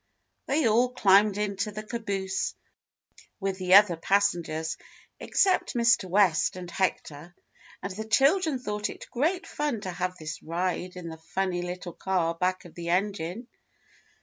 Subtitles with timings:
[0.47, 2.55] They all climbed into the caboose
[3.39, 4.75] with the other passengers,
[5.19, 6.09] except Mr.
[6.09, 7.35] West and Hector,
[7.83, 11.61] and the chil dren thought it great fun to have this ride in the funny
[11.61, 13.47] little car back of the engine.